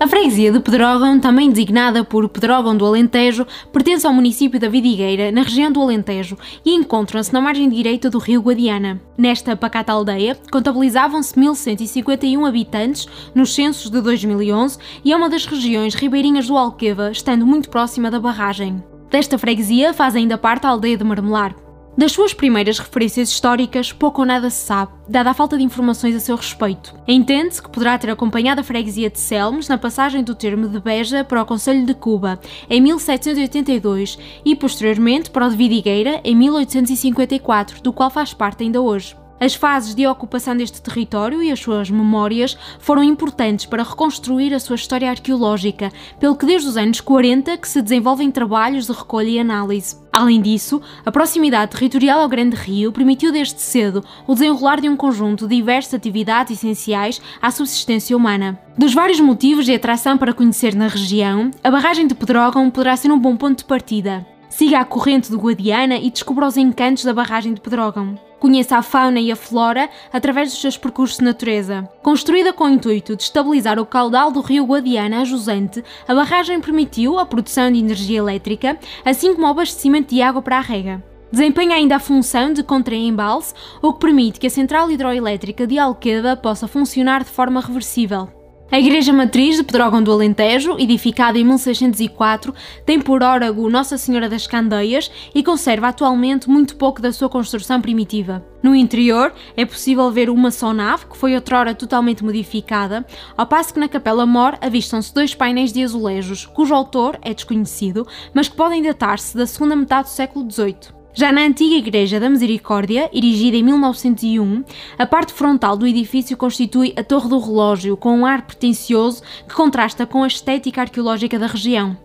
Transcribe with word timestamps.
A 0.00 0.08
freguesia 0.08 0.50
de 0.50 0.58
Pedrógão, 0.58 1.20
também 1.20 1.48
designada 1.48 2.04
por 2.04 2.28
Pedrógão 2.28 2.76
do 2.76 2.84
Alentejo, 2.84 3.46
pertence 3.72 4.06
ao 4.06 4.12
município 4.12 4.58
da 4.58 4.68
Vidigueira, 4.68 5.30
na 5.30 5.42
região 5.42 5.70
do 5.70 5.80
Alentejo, 5.80 6.36
e 6.64 6.74
encontram-se 6.74 7.32
na 7.32 7.40
margem 7.40 7.68
direita 7.68 8.10
do 8.10 8.18
rio 8.18 8.42
Guadiana. 8.42 9.00
Nesta 9.16 9.56
pacata 9.56 9.92
aldeia, 9.92 10.36
contabilizavam-se 10.50 11.34
1.151 11.34 12.46
habitantes 12.46 13.08
nos 13.34 13.54
censos 13.54 13.88
de 13.88 14.00
2011 14.00 14.78
e 15.04 15.12
é 15.12 15.16
uma 15.16 15.30
das 15.30 15.46
regiões 15.46 15.94
ribeirinhas 15.94 16.48
do 16.48 16.58
Alqueva, 16.58 17.12
estando 17.12 17.46
muito 17.46 17.70
próxima 17.70 18.10
da 18.10 18.18
barragem. 18.18 18.82
Desta 19.08 19.38
freguesia 19.38 19.94
faz 19.94 20.16
ainda 20.16 20.36
parte 20.36 20.66
a 20.66 20.70
aldeia 20.70 20.96
de 20.96 21.04
Marmelar. 21.04 21.63
Das 21.96 22.10
suas 22.10 22.34
primeiras 22.34 22.80
referências 22.80 23.28
históricas, 23.28 23.92
pouco 23.92 24.22
ou 24.22 24.26
nada 24.26 24.50
se 24.50 24.66
sabe, 24.66 24.92
dada 25.08 25.30
a 25.30 25.34
falta 25.34 25.56
de 25.56 25.62
informações 25.62 26.16
a 26.16 26.20
seu 26.20 26.34
respeito. 26.34 26.92
Entende-se 27.06 27.62
que 27.62 27.70
poderá 27.70 27.96
ter 27.96 28.10
acompanhado 28.10 28.60
a 28.60 28.64
freguesia 28.64 29.08
de 29.08 29.20
Selmes 29.20 29.68
na 29.68 29.78
passagem 29.78 30.24
do 30.24 30.34
termo 30.34 30.68
de 30.68 30.80
Beja 30.80 31.22
para 31.22 31.40
o 31.40 31.46
Conselho 31.46 31.86
de 31.86 31.94
Cuba, 31.94 32.40
em 32.68 32.80
1782, 32.80 34.18
e 34.44 34.56
posteriormente 34.56 35.30
para 35.30 35.46
o 35.46 35.50
de 35.50 35.56
Vidigueira, 35.56 36.20
em 36.24 36.34
1854, 36.34 37.80
do 37.80 37.92
qual 37.92 38.10
faz 38.10 38.34
parte 38.34 38.64
ainda 38.64 38.80
hoje. 38.80 39.14
As 39.38 39.54
fases 39.54 39.94
de 39.94 40.06
ocupação 40.06 40.56
deste 40.56 40.80
território 40.80 41.42
e 41.42 41.52
as 41.52 41.60
suas 41.60 41.90
memórias 41.90 42.56
foram 42.78 43.04
importantes 43.04 43.66
para 43.66 43.82
reconstruir 43.82 44.54
a 44.54 44.58
sua 44.58 44.76
história 44.76 45.10
arqueológica, 45.10 45.92
pelo 46.18 46.36
que 46.36 46.46
desde 46.46 46.68
os 46.68 46.76
anos 46.76 47.00
40 47.00 47.56
que 47.58 47.68
se 47.68 47.82
desenvolvem 47.82 48.30
trabalhos 48.30 48.86
de 48.86 48.92
recolha 48.92 49.28
e 49.28 49.38
análise. 49.38 50.03
Além 50.16 50.40
disso, 50.40 50.80
a 51.04 51.10
proximidade 51.10 51.72
territorial 51.72 52.20
ao 52.20 52.28
Grande 52.28 52.54
Rio 52.54 52.92
permitiu 52.92 53.32
desde 53.32 53.60
cedo 53.60 54.04
o 54.28 54.34
desenrolar 54.34 54.80
de 54.80 54.88
um 54.88 54.96
conjunto 54.96 55.48
de 55.48 55.56
diversas 55.56 55.92
atividades 55.92 56.52
essenciais 56.52 57.20
à 57.42 57.50
subsistência 57.50 58.16
humana. 58.16 58.56
Dos 58.78 58.94
vários 58.94 59.18
motivos 59.18 59.64
de 59.64 59.74
atração 59.74 60.16
para 60.16 60.32
conhecer 60.32 60.72
na 60.72 60.86
região, 60.86 61.50
a 61.64 61.68
barragem 61.68 62.06
de 62.06 62.14
Pedrógão 62.14 62.70
poderá 62.70 62.96
ser 62.96 63.10
um 63.10 63.18
bom 63.18 63.36
ponto 63.36 63.58
de 63.58 63.64
partida. 63.64 64.24
Siga 64.56 64.78
a 64.78 64.84
corrente 64.84 65.32
do 65.32 65.36
Guadiana 65.36 65.96
e 65.96 66.08
descubra 66.08 66.46
os 66.46 66.56
encantos 66.56 67.02
da 67.02 67.12
barragem 67.12 67.54
de 67.54 67.60
Pedrógão. 67.60 68.16
Conheça 68.38 68.76
a 68.76 68.82
fauna 68.82 69.18
e 69.18 69.32
a 69.32 69.34
flora 69.34 69.90
através 70.12 70.52
dos 70.52 70.60
seus 70.60 70.76
percursos 70.76 71.18
de 71.18 71.24
natureza. 71.24 71.88
Construída 72.04 72.52
com 72.52 72.62
o 72.62 72.68
intuito 72.68 73.16
de 73.16 73.24
estabilizar 73.24 73.80
o 73.80 73.84
caudal 73.84 74.30
do 74.30 74.40
rio 74.40 74.64
Guadiana 74.64 75.22
a 75.22 75.24
jusante, 75.24 75.82
a 76.06 76.14
barragem 76.14 76.60
permitiu 76.60 77.18
a 77.18 77.26
produção 77.26 77.68
de 77.72 77.80
energia 77.80 78.18
elétrica, 78.18 78.78
assim 79.04 79.34
como 79.34 79.44
o 79.44 79.50
abastecimento 79.50 80.14
de 80.14 80.22
água 80.22 80.40
para 80.40 80.58
a 80.58 80.60
rega. 80.60 81.02
Desempenha 81.32 81.74
ainda 81.74 81.96
a 81.96 81.98
função 81.98 82.52
de 82.52 82.62
contra-embalse, 82.62 83.54
o 83.82 83.92
que 83.92 83.98
permite 83.98 84.38
que 84.38 84.46
a 84.46 84.50
central 84.50 84.88
hidroelétrica 84.88 85.66
de 85.66 85.80
Alqueda 85.80 86.36
possa 86.36 86.68
funcionar 86.68 87.24
de 87.24 87.30
forma 87.30 87.60
reversível. 87.60 88.43
A 88.70 88.80
Igreja 88.80 89.12
Matriz 89.12 89.56
de 89.56 89.62
Pedrógão 89.62 90.02
do 90.02 90.10
Alentejo, 90.10 90.76
edificada 90.78 91.38
em 91.38 91.44
1604, 91.44 92.52
tem 92.84 92.98
por 92.98 93.22
órego 93.22 93.68
Nossa 93.68 93.98
Senhora 93.98 94.28
das 94.28 94.46
Candeias 94.46 95.10
e 95.34 95.44
conserva 95.44 95.88
atualmente 95.88 96.48
muito 96.48 96.74
pouco 96.76 97.00
da 97.00 97.12
sua 97.12 97.28
construção 97.28 97.80
primitiva. 97.80 98.44
No 98.62 98.74
interior 98.74 99.32
é 99.54 99.66
possível 99.66 100.10
ver 100.10 100.30
uma 100.30 100.50
só 100.50 100.72
nave, 100.72 101.06
que 101.06 101.16
foi 101.16 101.34
outrora 101.34 101.74
totalmente 101.74 102.24
modificada, 102.24 103.06
ao 103.36 103.46
passo 103.46 103.74
que 103.74 103.80
na 103.80 103.88
Capela 103.88 104.26
Mor 104.26 104.58
avistam-se 104.60 105.14
dois 105.14 105.34
painéis 105.34 105.72
de 105.72 105.84
azulejos, 105.84 106.46
cujo 106.46 106.74
autor 106.74 107.18
é 107.22 107.34
desconhecido, 107.34 108.06
mas 108.32 108.48
que 108.48 108.56
podem 108.56 108.82
datar-se 108.82 109.36
da 109.36 109.46
segunda 109.46 109.76
metade 109.76 110.08
do 110.08 110.12
século 110.12 110.50
XVIII. 110.50 111.03
Já 111.16 111.30
na 111.30 111.42
antiga 111.42 111.76
Igreja 111.76 112.18
da 112.18 112.28
Misericórdia, 112.28 113.08
erigida 113.12 113.56
em 113.56 113.62
1901, 113.62 114.64
a 114.98 115.06
parte 115.06 115.32
frontal 115.32 115.76
do 115.76 115.86
edifício 115.86 116.36
constitui 116.36 116.92
a 116.96 117.04
Torre 117.04 117.28
do 117.28 117.38
Relógio, 117.38 117.96
com 117.96 118.18
um 118.18 118.26
ar 118.26 118.42
pretencioso 118.42 119.22
que 119.48 119.54
contrasta 119.54 120.04
com 120.06 120.24
a 120.24 120.26
estética 120.26 120.80
arqueológica 120.80 121.38
da 121.38 121.46
região. 121.46 121.96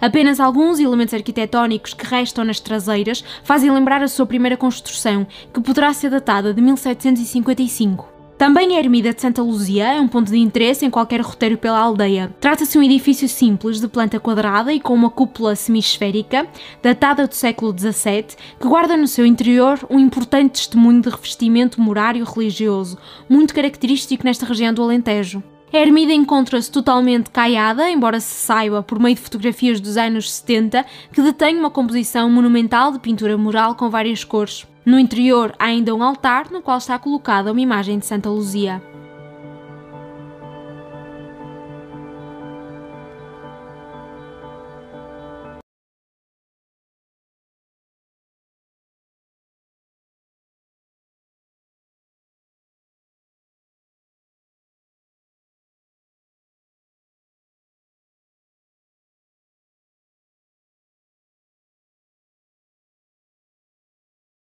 Apenas 0.00 0.38
alguns 0.38 0.78
elementos 0.78 1.12
arquitetónicos 1.12 1.92
que 1.92 2.06
restam 2.06 2.44
nas 2.44 2.60
traseiras 2.60 3.24
fazem 3.42 3.72
lembrar 3.72 4.04
a 4.04 4.08
sua 4.08 4.24
primeira 4.24 4.56
construção, 4.56 5.26
que 5.52 5.60
poderá 5.60 5.92
ser 5.92 6.10
datada 6.10 6.54
de 6.54 6.62
1755. 6.62 8.19
Também 8.40 8.74
a 8.74 8.78
ermida 8.78 9.12
de 9.12 9.20
Santa 9.20 9.42
Luzia 9.42 9.96
é 9.96 10.00
um 10.00 10.08
ponto 10.08 10.30
de 10.30 10.38
interesse 10.38 10.86
em 10.86 10.88
qualquer 10.88 11.20
roteiro 11.20 11.58
pela 11.58 11.78
aldeia. 11.78 12.34
Trata-se 12.40 12.72
de 12.72 12.78
um 12.78 12.82
edifício 12.82 13.28
simples 13.28 13.78
de 13.78 13.86
planta 13.86 14.18
quadrada 14.18 14.72
e 14.72 14.80
com 14.80 14.94
uma 14.94 15.10
cúpula 15.10 15.54
semisférica, 15.54 16.48
datada 16.82 17.26
do 17.26 17.34
século 17.34 17.78
XVII, 17.78 18.28
que 18.58 18.66
guarda 18.66 18.96
no 18.96 19.06
seu 19.06 19.26
interior 19.26 19.78
um 19.90 19.98
importante 19.98 20.52
testemunho 20.52 21.02
de 21.02 21.10
revestimento 21.10 21.78
morário 21.82 22.24
religioso, 22.24 22.96
muito 23.28 23.52
característico 23.52 24.24
nesta 24.24 24.46
região 24.46 24.72
do 24.72 24.82
Alentejo. 24.82 25.42
A 25.70 25.76
ermida 25.76 26.14
encontra-se 26.14 26.72
totalmente 26.72 27.28
caiada, 27.28 27.90
embora 27.90 28.20
se 28.20 28.46
saiba 28.46 28.82
por 28.82 28.98
meio 28.98 29.16
de 29.16 29.20
fotografias 29.20 29.82
dos 29.82 29.98
anos 29.98 30.32
70 30.32 30.86
que 31.12 31.20
detém 31.20 31.58
uma 31.58 31.70
composição 31.70 32.30
monumental 32.30 32.90
de 32.90 33.00
pintura 33.00 33.36
mural 33.36 33.74
com 33.74 33.90
várias 33.90 34.24
cores. 34.24 34.66
No 34.84 34.98
interior 34.98 35.54
há 35.58 35.66
ainda 35.66 35.94
um 35.94 36.02
altar 36.02 36.50
no 36.50 36.62
qual 36.62 36.78
está 36.78 36.98
colocada 36.98 37.52
uma 37.52 37.60
imagem 37.60 37.98
de 37.98 38.06
Santa 38.06 38.30
Luzia. 38.30 38.82